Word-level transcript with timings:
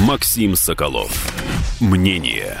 Максим 0.00 0.56
Соколов. 0.56 1.12
Мнение. 1.78 2.56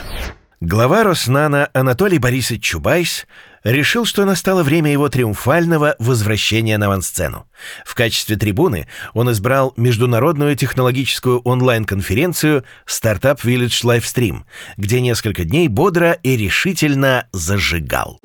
Глава 0.60 1.04
Роснана 1.04 1.70
Анатолий 1.72 2.18
Борисович 2.18 2.62
Чубайс 2.62 3.26
решил, 3.64 4.04
что 4.04 4.26
настало 4.26 4.62
время 4.62 4.92
его 4.92 5.08
триумфального 5.08 5.96
возвращения 5.98 6.76
на 6.76 6.86
авансцену. 6.86 7.46
В 7.86 7.94
качестве 7.94 8.36
трибуны 8.36 8.88
он 9.14 9.32
избрал 9.32 9.72
международную 9.78 10.54
технологическую 10.54 11.40
онлайн-конференцию 11.40 12.64
Startup 12.86 13.40
Village 13.42 13.84
Livestream, 13.84 14.42
где 14.76 15.00
несколько 15.00 15.44
дней 15.44 15.68
бодро 15.68 16.12
и 16.22 16.36
решительно 16.36 17.26
зажигал. 17.32 18.20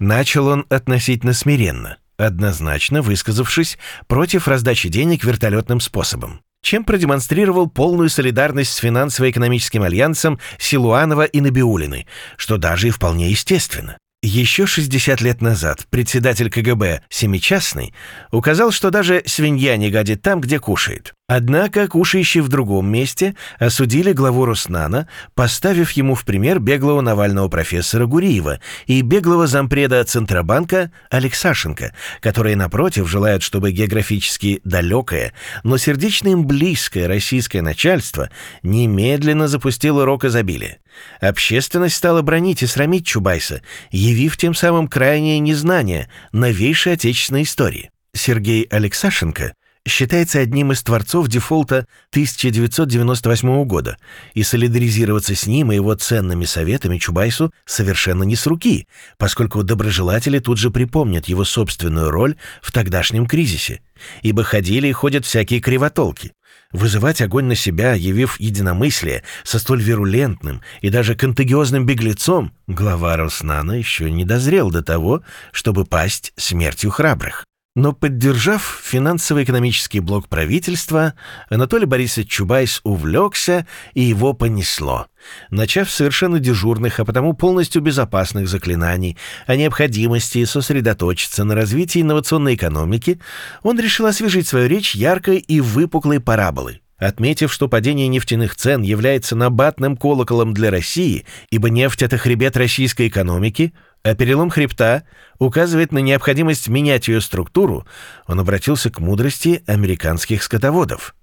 Начал 0.00 0.46
он 0.46 0.64
относительно 0.70 1.34
смиренно, 1.34 1.98
однозначно 2.16 3.02
высказавшись 3.02 3.76
против 4.06 4.48
раздачи 4.48 4.88
денег 4.88 5.22
вертолетным 5.22 5.80
способом 5.80 6.40
чем 6.62 6.84
продемонстрировал 6.84 7.68
полную 7.68 8.08
солидарность 8.08 8.72
с 8.72 8.78
финансово-экономическим 8.78 9.82
альянсом 9.82 10.38
Силуанова 10.58 11.24
и 11.24 11.40
Набиулины, 11.40 12.06
что 12.36 12.56
даже 12.56 12.88
и 12.88 12.90
вполне 12.90 13.30
естественно. 13.30 13.98
Еще 14.24 14.66
60 14.66 15.20
лет 15.20 15.40
назад 15.42 15.86
председатель 15.90 16.48
КГБ 16.48 17.02
Семичастный 17.08 17.92
указал, 18.30 18.70
что 18.70 18.90
даже 18.90 19.22
свинья 19.26 19.76
не 19.76 19.90
гадит 19.90 20.22
там, 20.22 20.40
где 20.40 20.60
кушает. 20.60 21.12
Однако 21.34 21.88
кушающие 21.88 22.42
в 22.42 22.48
другом 22.48 22.92
месте 22.92 23.34
осудили 23.58 24.12
главу 24.12 24.44
Руснана, 24.44 25.08
поставив 25.34 25.92
ему 25.92 26.14
в 26.14 26.26
пример 26.26 26.58
беглого 26.58 27.00
Навального 27.00 27.48
профессора 27.48 28.04
Гуриева 28.04 28.60
и 28.86 29.00
беглого 29.00 29.46
зампреда 29.46 30.04
Центробанка 30.04 30.92
Алексашенко, 31.08 31.94
которые, 32.20 32.54
напротив, 32.54 33.08
желают, 33.08 33.42
чтобы 33.42 33.72
географически 33.72 34.60
далекое, 34.64 35.32
но 35.64 35.78
сердечно 35.78 36.28
им 36.28 36.46
близкое 36.46 37.08
российское 37.08 37.62
начальство 37.62 38.28
немедленно 38.62 39.48
запустило 39.48 40.04
рок 40.04 40.26
изобилия. 40.26 40.80
Общественность 41.18 41.96
стала 41.96 42.20
бронить 42.20 42.62
и 42.62 42.66
срамить 42.66 43.06
Чубайса, 43.06 43.62
явив 43.90 44.36
тем 44.36 44.54
самым 44.54 44.86
крайнее 44.86 45.38
незнание 45.38 46.10
новейшей 46.30 46.92
отечественной 46.92 47.44
истории. 47.44 47.90
Сергей 48.14 48.64
Алексашенко 48.64 49.54
считается 49.86 50.38
одним 50.38 50.72
из 50.72 50.82
творцов 50.82 51.28
дефолта 51.28 51.86
1998 52.10 53.64
года, 53.64 53.96
и 54.34 54.42
солидаризироваться 54.42 55.34
с 55.34 55.46
ним 55.46 55.72
и 55.72 55.76
его 55.76 55.94
ценными 55.94 56.44
советами 56.44 56.98
Чубайсу 56.98 57.52
совершенно 57.64 58.22
не 58.22 58.36
с 58.36 58.46
руки, 58.46 58.86
поскольку 59.18 59.62
доброжелатели 59.62 60.38
тут 60.38 60.58
же 60.58 60.70
припомнят 60.70 61.26
его 61.26 61.44
собственную 61.44 62.10
роль 62.10 62.36
в 62.60 62.72
тогдашнем 62.72 63.26
кризисе, 63.26 63.80
ибо 64.22 64.44
ходили 64.44 64.88
и 64.88 64.92
ходят 64.92 65.24
всякие 65.24 65.60
кривотолки. 65.60 66.32
Вызывать 66.70 67.20
огонь 67.20 67.46
на 67.46 67.54
себя, 67.54 67.92
явив 67.92 68.40
единомыслие 68.40 69.24
со 69.44 69.58
столь 69.58 69.82
вирулентным 69.82 70.62
и 70.80 70.88
даже 70.88 71.14
контагиозным 71.14 71.84
беглецом, 71.84 72.52
глава 72.66 73.16
Роснана 73.16 73.72
еще 73.72 74.10
не 74.10 74.24
дозрел 74.24 74.70
до 74.70 74.82
того, 74.82 75.22
чтобы 75.52 75.84
пасть 75.84 76.32
смертью 76.36 76.90
храбрых. 76.90 77.44
Но 77.74 77.94
поддержав 77.94 78.82
финансово-экономический 78.84 80.00
блок 80.00 80.28
правительства, 80.28 81.14
Анатолий 81.48 81.86
Борисович 81.86 82.28
Чубайс 82.28 82.82
увлекся, 82.84 83.66
и 83.94 84.02
его 84.02 84.34
понесло. 84.34 85.06
Начав 85.48 85.90
совершенно 85.90 86.38
дежурных, 86.38 87.00
а 87.00 87.06
потому 87.06 87.32
полностью 87.32 87.80
безопасных 87.80 88.46
заклинаний 88.46 89.16
о 89.46 89.56
необходимости 89.56 90.44
сосредоточиться 90.44 91.44
на 91.44 91.54
развитии 91.54 92.02
инновационной 92.02 92.56
экономики, 92.56 93.18
он 93.62 93.80
решил 93.80 94.04
освежить 94.04 94.46
свою 94.46 94.68
речь 94.68 94.94
яркой 94.94 95.38
и 95.38 95.62
выпуклой 95.62 96.20
параболой. 96.20 96.82
Отметив, 96.98 97.52
что 97.52 97.68
падение 97.68 98.06
нефтяных 98.06 98.54
цен 98.54 98.82
является 98.82 99.34
набатным 99.34 99.96
колоколом 99.96 100.52
для 100.52 100.70
России, 100.70 101.24
ибо 101.50 101.70
нефть— 101.70 102.02
это 102.04 102.18
хребет 102.18 102.56
российской 102.56 103.08
экономики, 103.08 103.72
а 104.02 104.14
перелом 104.14 104.50
хребта 104.50 105.04
указывает 105.38 105.92
на 105.92 105.98
необходимость 105.98 106.68
менять 106.68 107.08
ее 107.08 107.20
структуру, 107.20 107.86
он 108.26 108.40
обратился 108.40 108.90
к 108.90 108.98
мудрости 108.98 109.62
американских 109.66 110.42
скотоводов. 110.42 111.14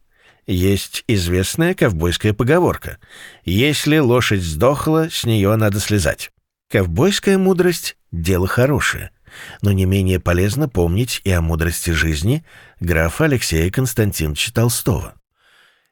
Есть 0.48 1.04
известная 1.08 1.74
ковбойская 1.74 2.34
поговорка 2.34 2.98
«Если 3.44 3.98
лошадь 3.98 4.42
сдохла, 4.42 5.10
с 5.12 5.26
нее 5.26 5.56
надо 5.56 5.80
слезать». 5.80 6.32
Ковбойская 6.72 7.38
мудрость— 7.38 7.98
дело 8.12 8.48
хорошее, 8.48 9.12
но 9.62 9.72
не 9.72 9.86
менее 9.86 10.20
полезно 10.20 10.70
помнить 10.70 11.22
и 11.24 11.32
о 11.32 11.42
мудрости 11.42 11.92
жизни 11.92 12.46
графа 12.80 13.26
Алексея 13.26 13.70
Константиновича 13.70 14.54
Толстого. 14.54 15.16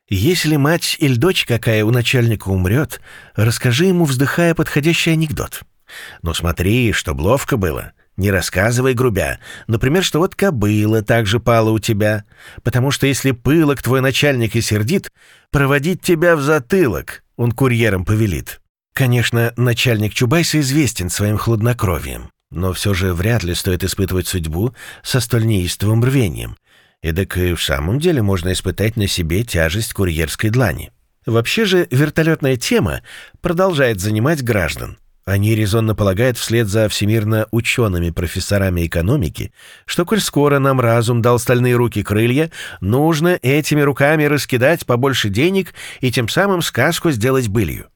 Если 0.09 0.55
мать 0.55 0.95
или 0.99 1.15
дочь 1.15 1.45
какая 1.45 1.83
у 1.83 1.91
начальника 1.91 2.47
умрет, 2.47 3.01
расскажи 3.35 3.85
ему, 3.85 4.05
вздыхая, 4.05 4.55
подходящий 4.55 5.11
анекдот— 5.11 5.61
но 6.21 6.33
смотри, 6.33 6.91
чтоб 6.91 7.19
ловко 7.19 7.57
было. 7.57 7.93
Не 8.17 8.31
рассказывай 8.31 8.93
грубя. 8.93 9.39
Например, 9.67 10.03
что 10.03 10.19
вот 10.19 10.33
кобыла 10.33 11.03
также 11.03 11.39
пала 11.39 11.69
у 11.69 11.79
тебя. 11.79 12.25
Потому 12.63 12.89
что 12.89 13.05
если 13.05 13.31
пылок 13.31 13.83
твой 13.83 14.01
начальник 14.01 14.55
и 14.55 14.61
сердит, 14.61 15.11
проводить 15.51 16.01
тебя 16.01 16.35
в 16.35 16.41
затылок 16.41 17.23
он 17.37 17.51
курьером 17.51 18.03
повелит. 18.03 18.59
Конечно, 18.93 19.53
начальник 19.55 20.13
Чубайса 20.13 20.59
известен 20.59 21.09
своим 21.09 21.37
хладнокровием, 21.37 22.31
но 22.49 22.73
все 22.73 22.95
же 22.95 23.13
вряд 23.13 23.43
ли 23.43 23.53
стоит 23.53 23.83
испытывать 23.83 24.27
судьбу 24.27 24.73
со 25.03 25.19
столь 25.19 25.45
неистовым 25.45 26.03
рвением. 26.03 26.57
Эдак 27.03 27.37
и 27.37 27.53
в 27.53 27.61
самом 27.61 27.99
деле 27.99 28.23
можно 28.23 28.51
испытать 28.51 28.97
на 28.97 29.07
себе 29.07 29.43
тяжесть 29.43 29.93
курьерской 29.93 30.49
длани. 30.49 30.91
Вообще 31.27 31.65
же 31.65 31.87
вертолетная 31.91 32.57
тема 32.57 33.01
продолжает 33.41 33.99
занимать 33.99 34.43
граждан. 34.43 34.97
Они 35.27 35.55
резонно 35.55 35.93
полагают 35.93 36.37
вслед 36.37 36.69
за 36.69 36.87
всемирно 36.87 37.47
учеными 37.51 38.11
профессорами 38.11 38.87
экономики, 38.87 39.51
что 39.85 40.05
коль 40.05 40.21
скоро 40.21 40.57
нам 40.59 40.79
разум 40.79 41.21
дал 41.21 41.37
стальные 41.37 41.75
руки 41.75 42.01
крылья, 42.01 42.49
нужно 42.79 43.37
этими 43.41 43.81
руками 43.81 44.23
раскидать 44.23 44.85
побольше 44.85 45.27
денег 45.27 45.73
и 45.99 46.13
тем 46.13 46.29
самым 46.29 46.61
сказку 46.61 47.11
сделать 47.11 47.49
былью. 47.49 47.87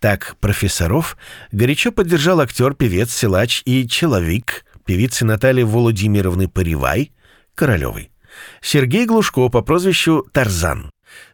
Так 0.00 0.34
профессоров 0.40 1.16
горячо 1.52 1.92
поддержал 1.92 2.40
актер, 2.40 2.74
певец, 2.74 3.14
силач 3.14 3.62
и 3.64 3.86
человек, 3.86 4.64
певицы 4.84 5.24
Натальи 5.24 5.62
Владимировны 5.62 6.48
Паривай, 6.48 7.12
Королевой. 7.54 8.10
Сергей 8.60 9.06
Глушко 9.06 9.48
по 9.48 9.62
прозвищу 9.62 10.26
Тарзан. 10.32 10.90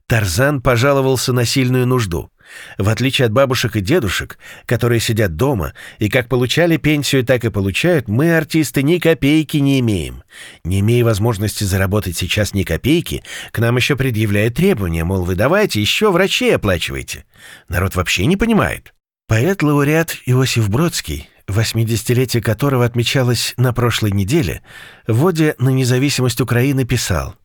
Тарзан 0.07 0.61
пожаловался 0.61 1.33
на 1.33 1.47
сильную 1.47 1.87
нужду– 1.87 2.31
в 2.79 2.89
отличие 2.89 3.27
от 3.27 3.33
бабушек 3.33 3.77
и 3.77 3.81
дедушек, 3.81 4.39
которые 4.67 5.01
сидят 5.01 5.37
дома 5.37 5.73
и 5.99 6.09
как 6.09 6.29
получали 6.29 6.77
пенсию, 6.77 7.25
так 7.25 7.45
и 7.45 7.51
получают, 7.51 8.09
мы, 8.09 8.37
артисты, 8.37 8.83
ни 8.83 8.99
копейки 8.99 9.59
не 9.59 9.81
имеем. 9.81 10.23
Не 10.65 10.81
имея 10.81 11.05
возможности 11.05 11.65
заработать 11.65 12.17
сейчас 12.17 12.55
ни 12.55 12.63
копейки, 12.63 13.23
к 13.53 13.59
нам 13.59 13.77
еще 13.77 13.97
предъявляют 13.97 14.55
требования, 14.55 15.05
мол, 15.05 15.25
вы 15.25 15.35
давайте 15.35 15.81
еще 15.81 16.11
врачей 16.11 16.55
оплачивайте. 16.55 17.25
Народ 17.69 17.95
вообще 17.95 18.27
не 18.27 18.37
понимает. 18.37 18.95
Поэт-лауреат 19.29 20.17
Иосиф 20.27 20.69
Бродский, 20.69 21.29
80-летие 21.47 22.41
которого 22.41 22.85
отмечалось 22.85 23.55
на 23.57 23.73
прошлой 23.73 24.11
неделе, 24.11 24.63
вводя 25.07 25.55
на 25.59 25.69
независимость 25.69 26.41
Украины 26.41 26.85
писал 26.85 27.37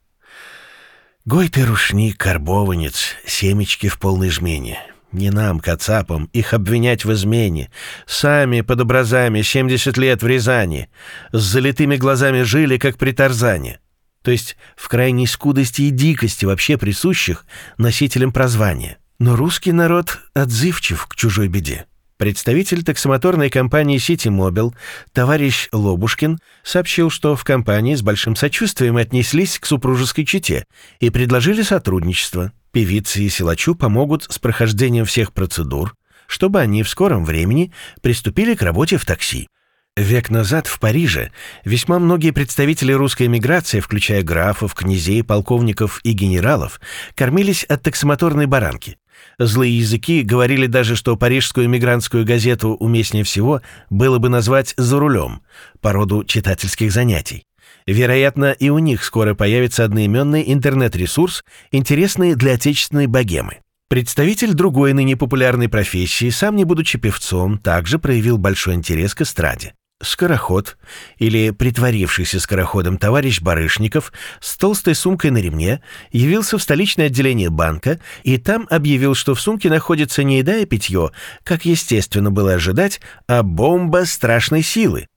«Гой 1.26 1.50
ты 1.50 1.66
рушник, 1.66 2.18
карбованец, 2.18 3.16
семечки 3.26 3.88
в 3.88 4.00
полной 4.00 4.30
жмене. 4.30 4.80
Не 5.16 5.30
нам, 5.30 5.62
кацапам, 5.62 6.30
их 6.34 6.54
обвинять 6.54 7.06
в 7.06 7.14
измене. 7.14 7.72
Сами 8.06 8.60
под 8.60 8.82
образами 8.82 9.44
70 9.44 9.98
лет 9.98 10.22
в 10.22 10.28
Рязани. 10.28 10.90
С 11.32 11.42
залитыми 11.42 11.96
глазами 11.96 12.42
жили, 12.42 12.78
как 12.78 12.98
при 12.98 13.14
Тарзане. 13.14 13.80
То 14.24 14.32
есть 14.32 14.58
в 14.76 14.90
крайней 14.90 15.26
скудости 15.26 15.84
и 15.84 15.90
дикости 15.90 16.44
вообще 16.44 16.78
присущих 16.78 17.46
носителям 17.78 18.34
прозвания. 18.34 18.98
Но 19.18 19.38
русский 19.38 19.72
народ 19.72 20.20
отзывчив 20.34 21.08
к 21.08 21.16
чужой 21.16 21.48
беде. 21.48 21.86
Представитель 22.18 22.84
таксомоторной 22.84 23.50
компании 23.50 23.98
Mobile, 23.98 24.74
товарищ 25.14 25.70
Лобушкин, 25.72 26.40
сообщил, 26.62 27.10
что 27.10 27.38
в 27.38 27.46
компании 27.46 27.96
с 27.96 28.02
большим 28.02 28.36
сочувствием 28.36 28.98
отнеслись 28.98 29.60
к 29.60 29.66
супружеской 29.66 30.26
чете 30.26 30.66
и 31.00 31.10
предложили 31.10 31.62
сотрудничество. 31.62 32.52
Певице 32.76 33.22
и 33.22 33.30
силачу 33.30 33.74
помогут 33.74 34.24
с 34.24 34.38
прохождением 34.38 35.06
всех 35.06 35.32
процедур, 35.32 35.96
чтобы 36.28 36.60
они 36.60 36.84
в 36.84 36.90
скором 36.90 37.24
времени 37.24 37.72
приступили 38.02 38.54
к 38.54 38.62
работе 38.62 38.98
в 38.98 39.06
такси. 39.06 39.48
Век 39.96 40.30
назад 40.30 40.68
в 40.68 40.82
Париже 40.82 41.32
весьма 41.64 42.00
многие 42.00 42.32
представители 42.32 42.92
русской 42.92 43.28
эмиграции, 43.28 43.80
включая 43.80 44.24
графов, 44.24 44.74
князей, 44.74 45.24
полковников 45.24 46.02
и 46.04 46.12
генералов, 46.12 46.82
кормились 47.16 47.64
от 47.64 47.82
таксомоторной 47.82 48.46
баранки. 48.46 48.98
Злые 49.40 49.78
языки 49.78 50.22
говорили 50.22 50.68
даже, 50.68 50.98
что 50.98 51.16
парижскую 51.16 51.68
эмигрантскую 51.68 52.26
газету 52.26 52.72
уместнее 52.72 53.24
всего 53.24 53.62
было 53.90 54.18
бы 54.20 54.28
назвать 54.28 54.74
«за 54.76 55.00
рулем» 55.00 55.44
по 55.80 55.94
роду 55.94 56.26
читательских 56.26 56.92
занятий. 56.92 57.46
Вероятно, 57.88 58.52
и 58.52 58.70
у 58.70 58.80
них 58.80 59.04
скоро 59.04 59.36
появится 59.36 59.84
одноименный 59.84 60.52
интернет-ресурс, 60.52 61.44
интересный 61.72 62.36
для 62.36 62.54
отечественной 62.54 63.06
богемы. 63.08 63.60
Представитель 63.88 64.54
другой 64.54 64.94
ныне 64.94 65.16
популярной 65.16 65.70
профессии, 65.70 66.32
сам 66.32 66.56
не 66.56 66.64
будучи 66.64 66.98
певцом, 66.98 67.60
также 67.60 68.00
проявил 68.00 68.40
большой 68.40 68.74
интерес 68.74 69.14
к 69.14 69.22
эстраде. 69.22 69.76
Скороход, 70.02 70.78
или 71.20 71.52
притворившийся 71.52 72.40
скороходом 72.40 72.98
товарищ 72.98 73.40
Барышников, 73.42 74.12
с 74.42 74.58
толстой 74.58 74.96
сумкой 74.96 75.30
на 75.30 75.38
ремне, 75.38 75.82
явился 76.12 76.58
в 76.58 76.64
столичное 76.64 77.06
отделение 77.06 77.50
банка 77.52 78.00
и 78.24 78.38
там 78.38 78.68
объявил, 78.72 79.14
что 79.14 79.36
в 79.36 79.40
сумке 79.40 79.70
находится 79.70 80.24
не 80.24 80.40
еда 80.40 80.58
и 80.58 80.66
питье, 80.66 81.12
как 81.44 81.66
естественно 81.66 82.32
было 82.32 82.54
ожидать, 82.54 83.00
а 83.28 83.44
бомба 83.44 84.06
страшной 84.06 84.64
силы. 84.64 85.08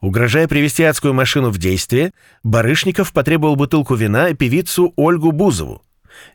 Угрожая 0.00 0.48
привести 0.48 0.84
адскую 0.84 1.14
машину 1.14 1.50
в 1.50 1.58
действие, 1.58 2.12
Барышников 2.42 3.12
потребовал 3.12 3.56
бутылку 3.56 3.94
вина 3.94 4.28
и 4.28 4.34
певицу 4.34 4.92
Ольгу 4.96 5.32
Бузову. 5.32 5.82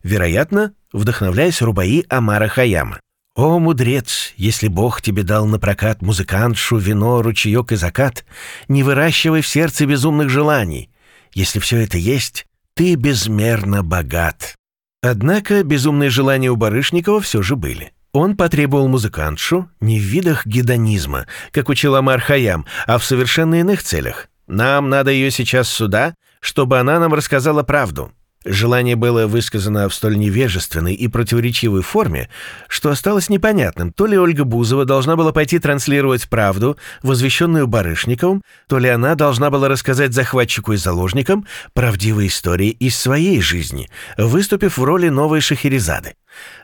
Вероятно, 0.03 0.73
вдохновляясь 0.91 1.61
рубаи 1.61 2.05
Амара 2.09 2.47
Хаяма. 2.47 2.99
«О, 3.35 3.57
мудрец, 3.57 4.33
если 4.37 4.67
Бог 4.67 5.01
тебе 5.01 5.23
дал 5.23 5.47
на 5.47 5.57
прокат 5.57 6.03
музыкантшу, 6.03 6.77
вино, 6.77 7.21
ручеек 7.23 7.71
и 7.71 7.75
закат, 7.75 8.25
не 8.67 8.83
выращивай 8.83 9.41
в 9.41 9.47
сердце 9.47 9.87
безумных 9.87 10.29
желаний. 10.29 10.91
Если 11.33 11.59
все 11.59 11.79
это 11.79 11.97
есть, 11.97 12.45
ты 12.75 12.93
безмерно 12.93 13.83
богат». 13.83 14.55
Однако 15.01 15.63
безумные 15.63 16.09
желания 16.09 16.49
у 16.49 16.55
Барышникова 16.55 17.19
все 17.21 17.41
же 17.41 17.55
были. 17.55 17.91
Он 18.13 18.37
потребовал 18.37 18.87
музыкантшу 18.87 19.69
не 19.81 19.99
в 19.99 20.03
видах 20.03 20.45
гедонизма, 20.45 21.25
как 21.51 21.67
учил 21.67 21.95
Амар 21.95 22.21
Хаям, 22.21 22.67
а 22.85 22.99
в 22.99 23.03
совершенно 23.03 23.55
иных 23.55 23.81
целях. 23.81 24.29
«Нам 24.45 24.89
надо 24.89 25.09
ее 25.09 25.31
сейчас 25.31 25.67
сюда, 25.67 26.13
чтобы 26.39 26.77
она 26.77 26.99
нам 26.99 27.13
рассказала 27.13 27.63
правду». 27.63 28.11
Желание 28.45 28.97
было 28.97 29.25
высказано 29.25 29.87
в 29.87 29.95
столь 29.95 30.17
невежественной 30.17 30.93
и 30.93 31.07
противоречивой 31.07 31.81
форме, 31.81 32.29
что 32.67 32.89
осталось 32.89 33.29
непонятным, 33.29 33.93
то 33.93 34.05
ли 34.05 34.17
Ольга 34.17 34.43
Бузова 34.43 34.83
должна 34.83 35.15
была 35.15 35.31
пойти 35.31 35.59
транслировать 35.59 36.29
правду, 36.29 36.77
возвещенную 37.03 37.67
Барышниковым, 37.67 38.43
то 38.67 38.79
ли 38.79 38.89
она 38.89 39.15
должна 39.15 39.49
была 39.49 39.69
рассказать 39.69 40.13
захватчику 40.13 40.73
и 40.73 40.77
заложникам 40.77 41.47
правдивые 41.73 42.27
истории 42.27 42.69
из 42.69 42.97
своей 42.97 43.41
жизни, 43.41 43.89
выступив 44.17 44.77
в 44.77 44.83
роли 44.83 45.07
новой 45.07 45.39
Шахерезады. 45.39 46.15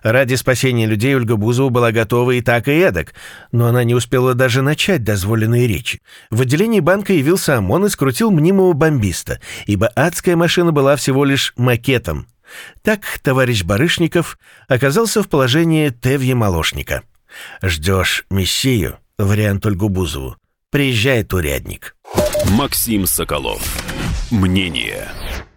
Ради 0.03 0.35
спасения 0.35 0.85
людей 0.85 1.15
Ольга 1.15 1.35
Бузова 1.35 1.69
была 1.69 1.91
готова 1.91 2.31
и 2.31 2.41
так, 2.41 2.67
и 2.67 2.71
эдак, 2.71 3.13
но 3.51 3.67
она 3.67 3.83
не 3.83 3.95
успела 3.95 4.33
даже 4.33 4.61
начать 4.61 5.03
дозволенные 5.03 5.67
речи. 5.67 6.01
В 6.29 6.41
отделении 6.41 6.79
банка 6.79 7.13
явился 7.13 7.57
ОМОН 7.57 7.85
и 7.85 7.89
скрутил 7.89 8.31
мнимого 8.31 8.73
бомбиста, 8.73 9.39
ибо 9.65 9.87
адская 9.87 10.35
машина 10.35 10.71
была 10.71 10.95
всего 10.95 11.25
лишь 11.25 11.53
макетом. 11.57 12.27
Так 12.81 13.01
товарищ 13.21 13.63
Барышников 13.63 14.39
оказался 14.67 15.21
в 15.21 15.29
положении 15.29 15.89
Тевья 15.89 16.35
Молошника. 16.35 17.03
«Ждешь 17.61 18.25
мессию?»— 18.29 18.97
вариант 19.17 19.65
Ольгу 19.65 19.89
Бузову. 19.89 20.35
«Приезжает 20.71 21.33
урядник». 21.33 21.95
Максим 22.51 23.05
Соколов. 23.05 23.61
Мнение– 24.31 25.07